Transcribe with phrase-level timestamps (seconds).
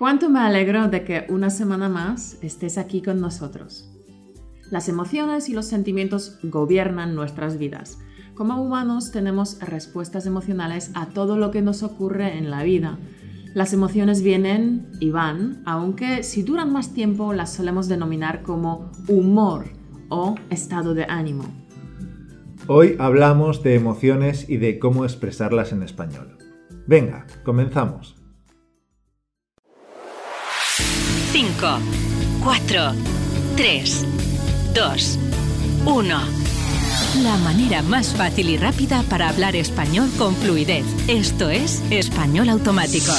[0.00, 3.86] Cuánto me alegro de que una semana más estés aquí con nosotros.
[4.70, 7.98] Las emociones y los sentimientos gobiernan nuestras vidas.
[8.32, 12.98] Como humanos tenemos respuestas emocionales a todo lo que nos ocurre en la vida.
[13.52, 19.66] Las emociones vienen y van, aunque si duran más tiempo las solemos denominar como humor
[20.08, 21.44] o estado de ánimo.
[22.68, 26.38] Hoy hablamos de emociones y de cómo expresarlas en español.
[26.86, 28.19] Venga, comenzamos.
[31.32, 31.54] 5,
[32.42, 32.92] 4,
[33.56, 34.06] 3,
[34.74, 35.18] 2,
[35.86, 36.08] 1.
[37.22, 40.84] La manera más fácil y rápida para hablar español con fluidez.
[41.08, 43.12] Esto es Español Automático.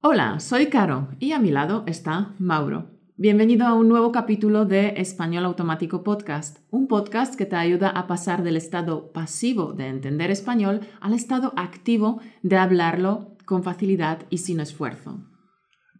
[0.00, 2.94] Hola, soy Caro y a mi lado está Mauro.
[3.16, 8.06] Bienvenido a un nuevo capítulo de Español Automático Podcast, un podcast que te ayuda a
[8.06, 14.38] pasar del estado pasivo de entender español al estado activo de hablarlo con facilidad y
[14.38, 15.24] sin esfuerzo.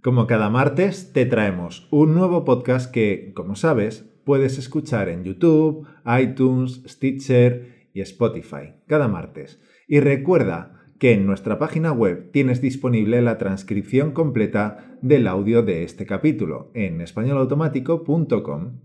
[0.02, 5.86] Como cada martes, te traemos un nuevo podcast que, como sabes, puedes escuchar en YouTube,
[6.04, 9.60] iTunes, Stitcher y Spotify cada martes.
[9.88, 15.84] Y recuerda que en nuestra página web tienes disponible la transcripción completa del audio de
[15.84, 18.80] este capítulo en españolautomático.com.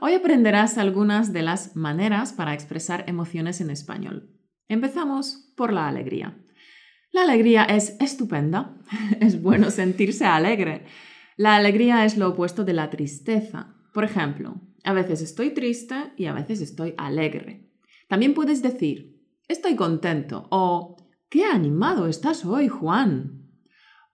[0.00, 4.30] Hoy aprenderás algunas de las maneras para expresar emociones en español.
[4.68, 6.42] Empezamos por la alegría.
[7.16, 8.76] La alegría es estupenda.
[9.22, 10.84] Es bueno sentirse alegre.
[11.38, 13.74] La alegría es lo opuesto de la tristeza.
[13.94, 17.70] Por ejemplo, a veces estoy triste y a veces estoy alegre.
[18.06, 20.98] También puedes decir, estoy contento o
[21.30, 23.48] qué animado estás hoy, Juan.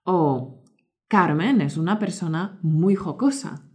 [0.05, 0.63] O
[1.09, 3.69] Carmen es una persona muy jocosa.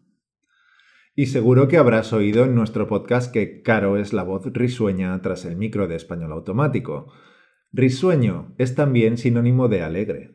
[1.16, 5.44] Y seguro que habrás oído en nuestro podcast que Caro es la voz risueña tras
[5.44, 7.11] el micro de español automático.
[7.71, 10.33] Risueño es también sinónimo de alegre.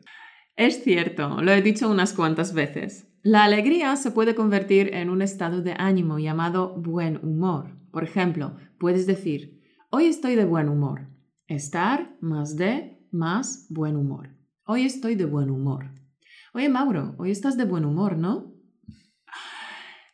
[0.55, 3.07] Es cierto, lo he dicho unas cuantas veces.
[3.23, 7.77] La alegría se puede convertir en un estado de ánimo llamado buen humor.
[7.91, 11.07] Por ejemplo, puedes decir, hoy estoy de buen humor.
[11.47, 14.29] Estar más de más buen humor.
[14.65, 15.91] Hoy estoy de buen humor.
[16.53, 18.53] Oye, Mauro, hoy estás de buen humor, ¿no?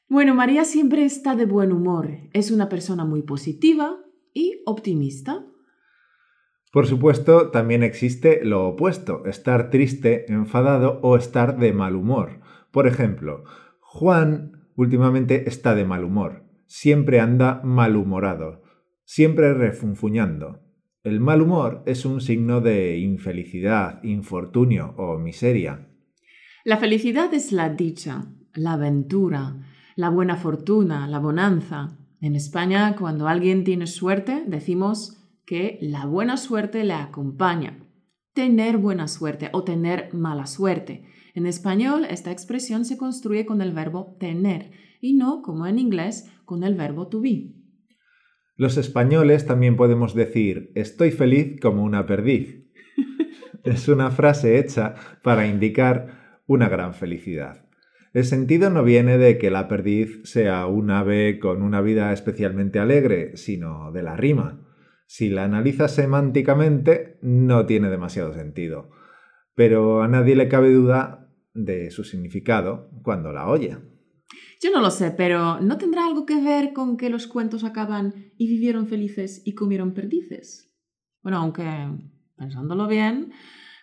[0.07, 2.09] Bueno, María siempre está de buen humor.
[2.33, 3.97] Es una persona muy positiva
[4.33, 5.45] y optimista.
[6.71, 12.41] Por supuesto, también existe lo opuesto, estar triste, enfadado o estar de mal humor.
[12.71, 13.43] Por ejemplo,
[13.79, 18.61] Juan últimamente está de mal humor, siempre anda malhumorado,
[19.03, 20.59] siempre refunfuñando.
[21.03, 25.87] El mal humor es un signo de infelicidad, infortunio o miseria.
[26.63, 29.55] La felicidad es la dicha, la aventura,
[29.95, 31.97] la buena fortuna, la bonanza.
[32.21, 35.18] En España, cuando alguien tiene suerte, decimos
[35.49, 37.79] que la buena suerte le acompaña.
[38.35, 41.05] Tener buena suerte o tener mala suerte.
[41.33, 44.69] En español, esta expresión se construye con el verbo tener
[45.01, 47.55] y no, como en inglés, con el verbo to be.
[48.57, 52.69] Los españoles también podemos decir estoy feliz como una perdiz.
[53.63, 54.93] es una frase hecha
[55.23, 57.65] para indicar una gran felicidad.
[58.13, 62.77] El sentido no viene de que la perdiz sea un ave con una vida especialmente
[62.77, 64.68] alegre, sino de la rima.
[65.11, 68.91] Si la analizas semánticamente, no tiene demasiado sentido,
[69.55, 73.79] pero a nadie le cabe duda de su significado cuando la oye.
[74.61, 78.33] Yo no lo sé, pero ¿no tendrá algo que ver con que los cuentos acaban
[78.37, 80.71] y vivieron felices y comieron perdices?
[81.23, 81.65] Bueno, aunque
[82.37, 83.33] pensándolo bien,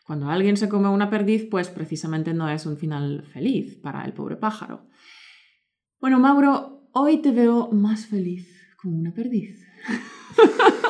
[0.06, 4.12] cuando alguien se come una perdiz, pues precisamente no es un final feliz para el
[4.12, 4.86] pobre pájaro.
[6.00, 8.48] Bueno, Mauro, hoy te veo más feliz
[8.80, 9.66] como una perdiz.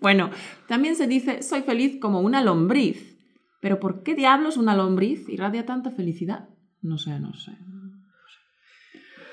[0.00, 0.30] bueno,
[0.66, 3.18] también se dice soy feliz como una lombriz.
[3.60, 6.48] Pero ¿por qué diablos una lombriz irradia tanta felicidad?
[6.80, 7.52] No sé, no sé.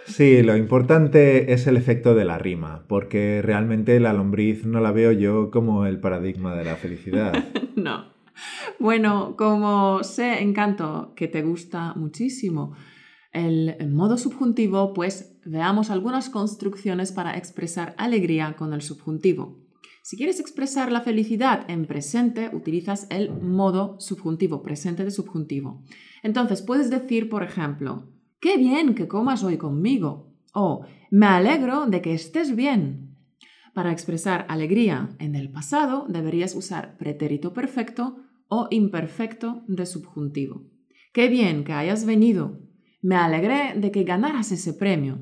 [0.05, 4.91] Sí, lo importante es el efecto de la rima, porque realmente la lombriz no la
[4.91, 7.33] veo yo como el paradigma de la felicidad.
[7.75, 8.05] no.
[8.79, 12.73] Bueno, como sé, encanto, que te gusta muchísimo
[13.33, 19.66] el modo subjuntivo, pues veamos algunas construcciones para expresar alegría con el subjuntivo.
[20.07, 25.83] Si quieres expresar la felicidad en presente, utilizas el modo subjuntivo, presente de subjuntivo.
[26.23, 28.07] Entonces puedes decir, por ejemplo,
[28.39, 33.17] qué bien que comas hoy conmigo o me alegro de que estés bien.
[33.73, 38.15] Para expresar alegría en el pasado deberías usar pretérito perfecto
[38.47, 40.63] o imperfecto de subjuntivo.
[41.11, 42.61] Qué bien que hayas venido.
[43.01, 45.19] Me alegré de que ganaras ese premio.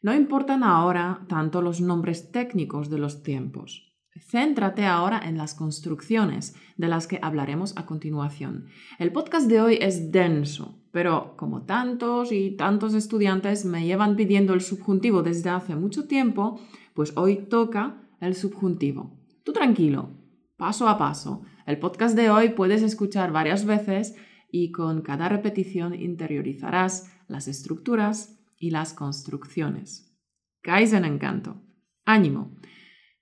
[0.00, 3.95] No importan ahora tanto los nombres técnicos de los tiempos.
[4.20, 8.66] Céntrate ahora en las construcciones de las que hablaremos a continuación.
[8.98, 14.54] El podcast de hoy es denso, pero como tantos y tantos estudiantes me llevan pidiendo
[14.54, 16.60] el subjuntivo desde hace mucho tiempo,
[16.94, 19.18] pues hoy toca el subjuntivo.
[19.44, 20.10] Tú tranquilo,
[20.56, 21.42] paso a paso.
[21.66, 24.14] El podcast de hoy puedes escuchar varias veces
[24.50, 30.16] y con cada repetición interiorizarás las estructuras y las construcciones.
[30.62, 31.62] Caes en encanto.
[32.04, 32.56] Ánimo.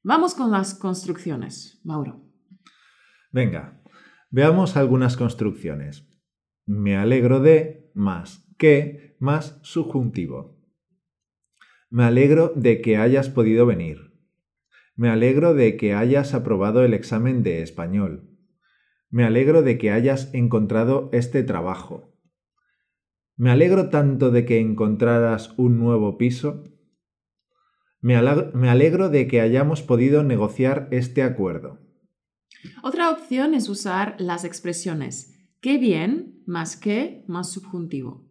[0.06, 2.20] Vamos con las construcciones, Mauro.
[3.32, 3.82] Venga,
[4.30, 6.06] veamos algunas construcciones.
[6.66, 10.60] Me alegro de más que más subjuntivo.
[11.88, 14.12] Me alegro de que hayas podido venir.
[14.94, 18.28] Me alegro de que hayas aprobado el examen de español.
[19.08, 22.14] Me alegro de que hayas encontrado este trabajo.
[23.36, 26.64] Me alegro tanto de que encontraras un nuevo piso.
[28.04, 31.80] Me alegro de que hayamos podido negociar este acuerdo.
[32.82, 38.28] Otra opción es usar las expresiones qué bien más que más subjuntivo.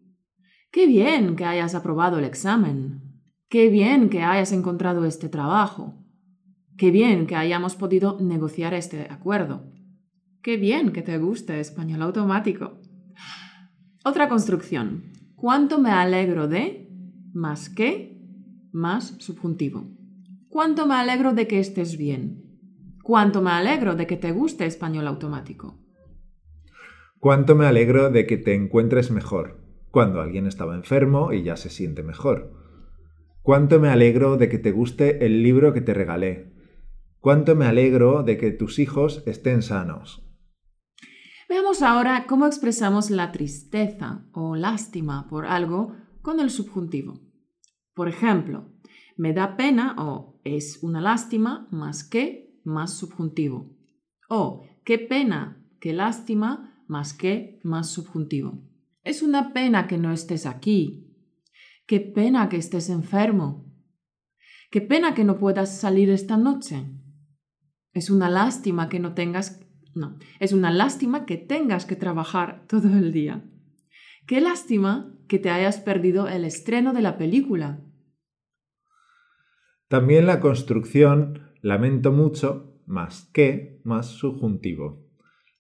[0.72, 3.02] Qué bien que hayas aprobado el examen.
[3.50, 5.96] Qué bien que hayas encontrado este trabajo.
[6.78, 9.72] Qué bien que hayamos podido negociar este acuerdo.
[10.44, 12.80] Qué bien que te guste español automático.
[14.06, 15.12] Otra construcción.
[15.36, 16.92] ¿Cuánto me alegro de
[17.34, 18.13] más que
[18.74, 19.88] más subjuntivo.
[20.50, 22.44] ¿Cuánto me alegro de que estés bien?
[23.04, 25.80] ¿Cuánto me alegro de que te guste español automático?
[27.20, 29.62] ¿Cuánto me alegro de que te encuentres mejor?
[29.92, 32.54] Cuando alguien estaba enfermo y ya se siente mejor.
[33.42, 36.54] ¿Cuánto me alegro de que te guste el libro que te regalé?
[37.20, 40.26] ¿Cuánto me alegro de que tus hijos estén sanos?
[41.48, 47.22] Veamos ahora cómo expresamos la tristeza o lástima por algo con el subjuntivo.
[47.94, 48.72] Por ejemplo,
[49.18, 53.76] me da pena o es una lástima más que más subjuntivo.
[54.30, 58.64] O qué pena, qué lástima más que más subjuntivo.
[59.04, 61.10] Es una pena que no estés aquí.
[61.86, 63.66] Qué pena que estés enfermo.
[64.72, 66.86] Qué pena que no puedas salir esta noche.
[67.94, 69.60] Es una lástima que no tengas...
[69.94, 73.44] No, es una lástima que tengas que trabajar todo el día.
[74.26, 77.82] Qué lástima que te hayas perdido el estreno de la película.
[79.88, 85.06] También la construcción lamento mucho más que más subjuntivo.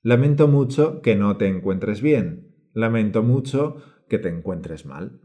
[0.01, 2.53] Lamento mucho que no te encuentres bien.
[2.73, 3.77] Lamento mucho
[4.09, 5.21] que te encuentres mal.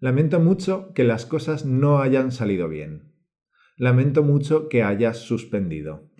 [0.00, 3.12] Lamento mucho que las cosas no hayan salido bien.
[3.76, 6.10] Lamento mucho que hayas suspendido.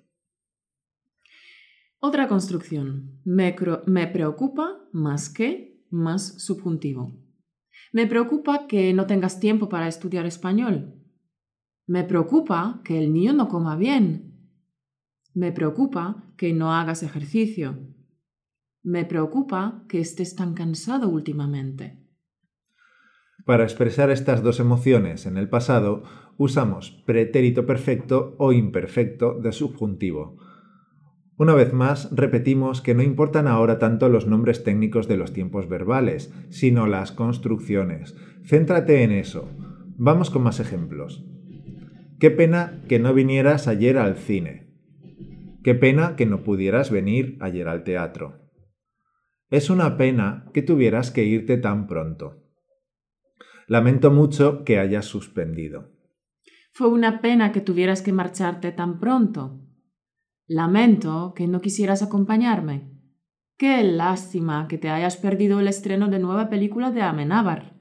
[1.99, 3.21] Otra construcción.
[3.25, 3.57] Me,
[3.87, 7.24] me preocupa más que más subjuntivo.
[7.95, 10.97] Me preocupa que no tengas tiempo para estudiar español.
[11.87, 14.51] Me preocupa que el niño no coma bien.
[15.33, 17.79] Me preocupa que no hagas ejercicio.
[18.83, 22.05] Me preocupa que estés tan cansado últimamente.
[23.47, 26.03] Para expresar estas dos emociones en el pasado,
[26.37, 30.37] usamos pretérito perfecto o imperfecto de subjuntivo
[31.37, 35.69] una vez más, repetimos que no importan ahora tanto los nombres técnicos de los tiempos
[35.69, 38.15] verbales, sino las construcciones.
[38.45, 39.51] Céntrate en eso.
[39.97, 41.25] Vamos con más ejemplos.
[42.21, 44.73] Qué pena que no vinieras ayer al cine.
[45.65, 48.39] Qué pena que no pudieras venir ayer al teatro.
[49.51, 52.45] Es una pena que tuvieras que irte tan pronto.
[53.67, 55.91] Lamento mucho que hayas suspendido.
[56.73, 59.64] Fue una pena que tuvieras que marcharte tan pronto.
[60.47, 62.91] Lamento que no quisieras acompañarme.
[63.57, 67.75] Qué lástima que te hayas perdido el estreno de nueva película de Amenábar.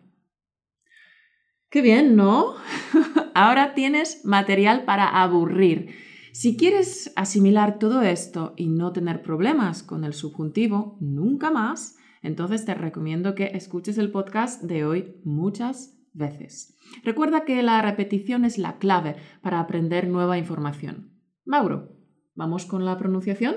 [1.70, 2.54] Qué bien, ¿no?
[3.34, 5.90] Ahora tienes material para aburrir.
[6.32, 12.64] Si quieres asimilar todo esto y no tener problemas con el subjuntivo nunca más, entonces
[12.64, 16.78] te recomiendo que escuches el podcast de hoy muchas veces.
[17.04, 21.12] Recuerda que la repetición es la clave para aprender nueva información.
[21.46, 21.93] Mauro,
[22.36, 23.56] ¿Vamos con la pronunciación?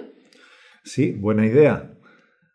[0.85, 1.99] Sí, buena idea.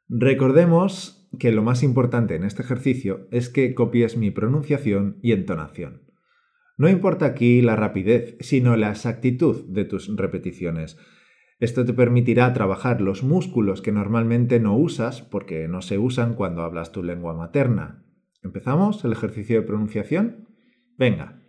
[0.08, 6.04] Recordemos que lo más importante en este ejercicio es que copies mi pronunciación y entonación.
[6.78, 10.98] No importa aquí la rapidez, sino la exactitud de tus repeticiones.
[11.60, 16.63] Esto te permitirá trabajar los músculos que normalmente no usas porque no se usan cuando
[16.63, 18.04] hablas tu lengua materna.
[18.44, 20.48] ¿Empezamos el ejercicio de pronunciación?
[20.98, 21.40] Venga,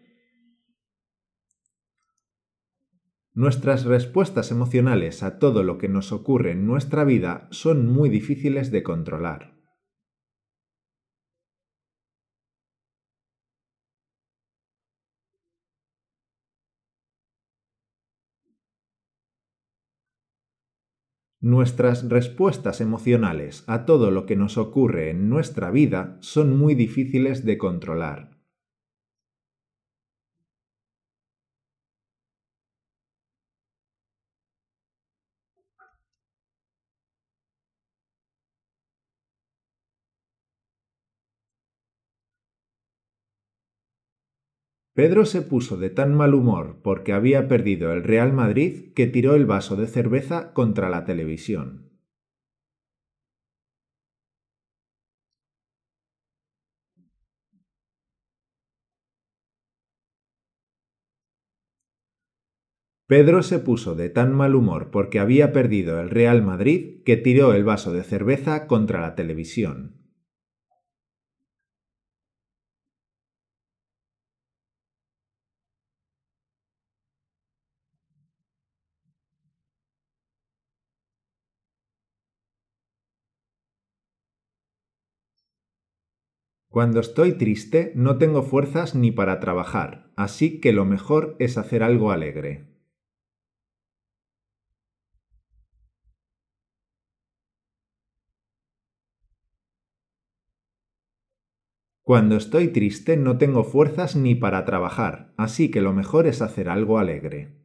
[3.34, 8.70] Nuestras respuestas emocionales a todo lo que nos ocurre en nuestra vida son muy difíciles
[8.70, 9.52] de controlar.
[21.42, 27.44] Nuestras respuestas emocionales a todo lo que nos ocurre en nuestra vida son muy difíciles
[27.44, 28.31] de controlar.
[44.94, 49.34] Pedro se puso de tan mal humor porque había perdido el Real Madrid que tiró
[49.34, 51.90] el vaso de cerveza contra la televisión.
[63.06, 67.54] Pedro se puso de tan mal humor porque había perdido el Real Madrid que tiró
[67.54, 70.01] el vaso de cerveza contra la televisión.
[86.72, 91.82] Cuando estoy triste no tengo fuerzas ni para trabajar, así que lo mejor es hacer
[91.82, 92.64] algo alegre.
[102.02, 106.68] Cuando estoy triste no tengo fuerzas ni para trabajar, así que lo mejor es hacer
[106.70, 107.61] algo alegre.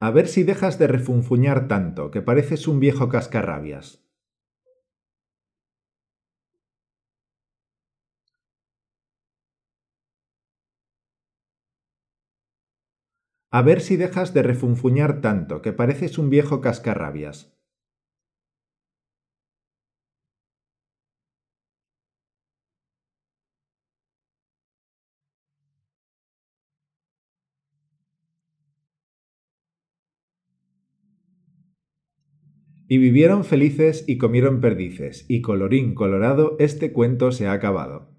[0.00, 3.86] A ver si dejas de refunfuñar tanto, que pareces un viejo cascarrabias.
[13.50, 17.57] A ver si dejas de refunfuñar tanto, que pareces un viejo cascarrabias.
[32.90, 38.16] Y vivieron felices y comieron perdices, y colorín colorado, este cuento se ha acabado.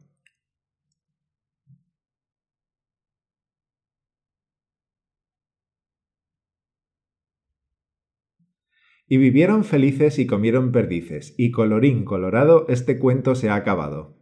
[9.07, 14.18] Y vivieron felices y comieron perdices, y colorín colorado, este cuento se ha acabado.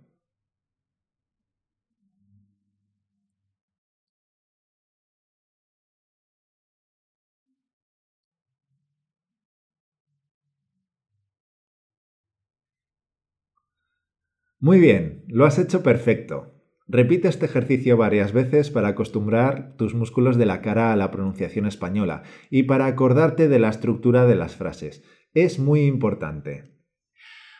[14.59, 16.55] Muy bien, lo has hecho perfecto.
[16.87, 21.67] Repite este ejercicio varias veces para acostumbrar tus músculos de la cara a la pronunciación
[21.67, 25.03] española y para acordarte de la estructura de las frases.
[25.35, 26.73] Es muy importante.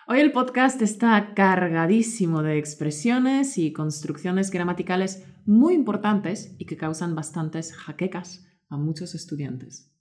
[0.07, 7.13] Hoy el podcast está cargadísimo de expresiones y construcciones gramaticales muy importantes y que causan
[7.13, 9.93] bastantes jaquecas a muchos estudiantes.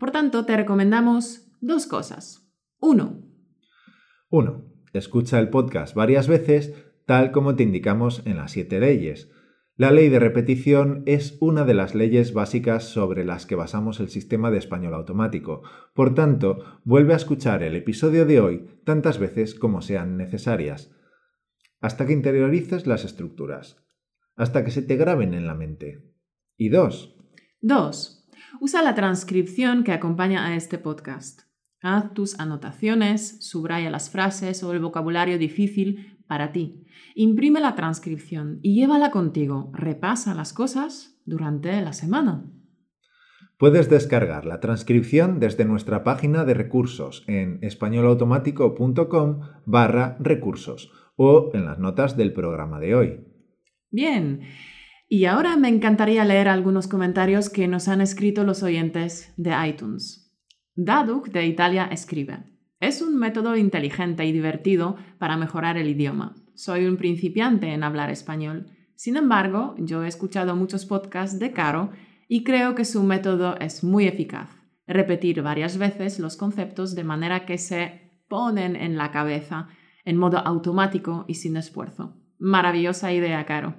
[0.00, 2.50] Por tanto, te recomendamos dos cosas.
[2.80, 3.22] Uno.
[4.30, 4.73] Uno.
[4.94, 6.72] Escucha el podcast varias veces,
[7.04, 9.28] tal como te indicamos en las siete leyes.
[9.76, 14.08] La ley de repetición es una de las leyes básicas sobre las que basamos el
[14.08, 15.62] sistema de español automático.
[15.94, 20.94] Por tanto, vuelve a escuchar el episodio de hoy tantas veces como sean necesarias,
[21.80, 23.84] hasta que interiorices las estructuras,
[24.36, 26.04] hasta que se te graben en la mente.
[26.56, 27.16] Y dos.
[27.60, 28.28] Dos.
[28.60, 31.52] Usa la transcripción que acompaña a este podcast.
[31.86, 36.86] Haz tus anotaciones, subraya las frases o el vocabulario difícil para ti.
[37.14, 39.70] Imprime la transcripción y llévala contigo.
[39.74, 42.50] Repasa las cosas durante la semana.
[43.58, 51.66] Puedes descargar la transcripción desde nuestra página de recursos en españolautomático.com barra recursos o en
[51.66, 53.20] las notas del programa de hoy.
[53.90, 54.40] Bien,
[55.06, 60.23] y ahora me encantaría leer algunos comentarios que nos han escrito los oyentes de iTunes.
[60.76, 62.42] Daduk de Italia escribe,
[62.80, 66.34] es un método inteligente y divertido para mejorar el idioma.
[66.54, 68.66] Soy un principiante en hablar español.
[68.96, 71.90] Sin embargo, yo he escuchado muchos podcasts de Caro
[72.26, 74.50] y creo que su método es muy eficaz.
[74.88, 79.68] Repetir varias veces los conceptos de manera que se ponen en la cabeza
[80.04, 82.20] en modo automático y sin esfuerzo.
[82.40, 83.76] Maravillosa idea, Caro.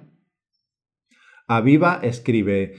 [1.46, 2.74] Aviva escribe,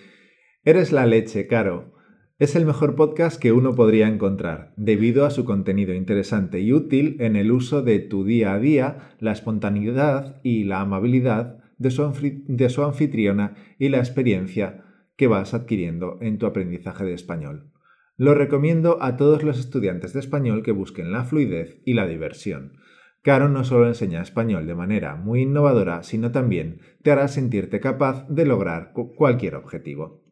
[0.63, 1.96] Eres la leche, Caro.
[2.39, 7.17] Es el mejor podcast que uno podría encontrar, debido a su contenido interesante y útil
[7.19, 12.83] en el uso de tu día a día, la espontaneidad y la amabilidad de su,
[12.83, 14.83] anfitriona y la experiencia
[15.15, 17.71] que vas adquiriendo en tu aprendizaje de español.
[18.17, 22.73] Lo recomiendo a todos los estudiantes de español que busquen la fluidez y la diversión.
[23.23, 28.27] Caro no solo enseña español de manera muy innovadora, sino también te hará sentirte capaz
[28.29, 30.26] de lograr cualquier objetivo.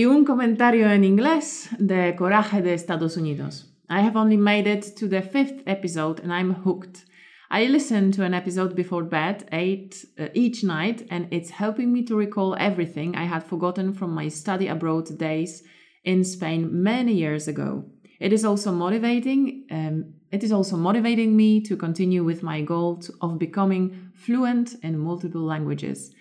[0.00, 3.70] Y un comentario en inglés de Coraje de Estados Unidos.
[3.90, 7.04] I have only made it to the fifth episode and I'm hooked.
[7.50, 12.02] I listen to an episode before bed eight, uh, each night, and it's helping me
[12.04, 15.64] to recall everything I had forgotten from my study abroad days
[16.02, 17.84] in Spain many years ago.
[18.18, 19.66] It is also motivating.
[19.70, 24.76] Um, it is also motivating me to continue with my goal to, of becoming fluent
[24.82, 26.14] in multiple languages.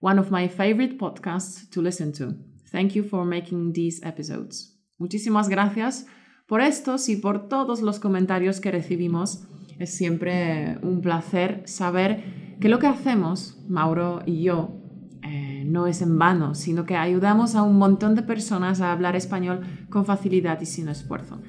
[0.00, 2.51] One of my favorite podcasts to listen to.
[2.72, 4.82] Thank you for making these episodes.
[4.98, 6.06] Muchísimas gracias
[6.46, 9.46] por estos y por todos los comentarios que recibimos.
[9.78, 14.80] Es siempre un placer saber que lo que hacemos, Mauro y yo,
[15.22, 19.16] eh, no es en vano, sino que ayudamos a un montón de personas a hablar
[19.16, 19.60] español
[19.90, 21.40] con facilidad y sin esfuerzo.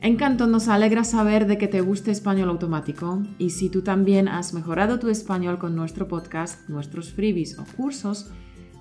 [0.00, 4.52] Encanto, nos alegra saber de que te guste español automático y si tú también has
[4.52, 8.30] mejorado tu español con nuestro podcast, nuestros freebies o cursos,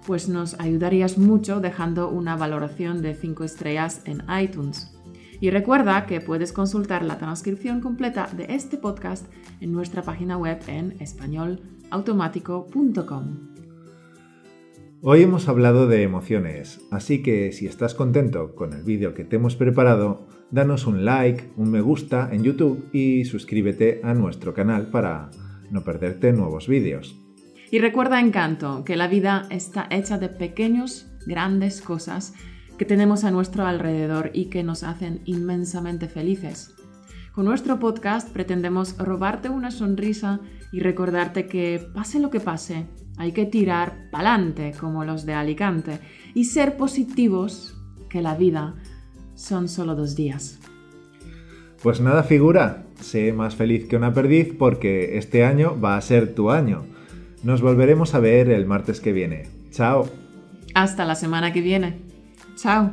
[0.05, 4.91] pues nos ayudarías mucho dejando una valoración de 5 estrellas en iTunes.
[5.41, 9.25] Y recuerda que puedes consultar la transcripción completa de este podcast
[9.59, 13.55] en nuestra página web en españolautomático.com.
[15.01, 19.35] Hoy hemos hablado de emociones, así que si estás contento con el vídeo que te
[19.35, 24.89] hemos preparado, danos un like, un me gusta en YouTube y suscríbete a nuestro canal
[24.89, 25.29] para
[25.69, 27.24] no perderte nuevos vídeos.
[27.75, 32.33] Y recuerda, encanto, que la vida está hecha de pequeños, grandes cosas
[32.77, 36.73] que tenemos a nuestro alrededor y que nos hacen inmensamente felices.
[37.33, 40.39] Con nuestro podcast pretendemos robarte una sonrisa
[40.71, 42.85] y recordarte que pase lo que pase,
[43.17, 45.99] hay que tirar pa'lante como los de Alicante
[46.33, 47.77] y ser positivos,
[48.09, 48.75] que la vida
[49.33, 50.61] son solo dos días.
[51.83, 56.33] Pues nada, figura, sé más feliz que una perdiz porque este año va a ser
[56.33, 56.94] tu año.
[57.45, 59.47] Nos volveremos a ver el martes que viene.
[59.69, 60.09] Chao.
[60.73, 61.99] Hasta la semana que viene.
[62.55, 62.91] Chao.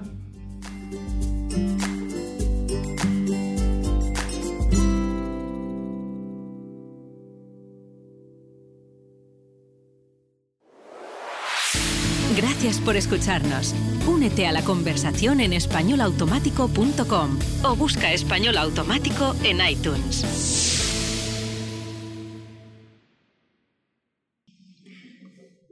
[12.37, 13.75] Gracias por escucharnos.
[14.07, 20.72] Únete a la conversación en españolautomático.com o busca español automático en iTunes.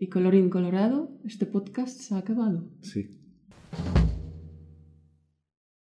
[0.02, 2.64] Y colorín colorado, este podcast se ha acabado.
[2.80, 3.19] Sí.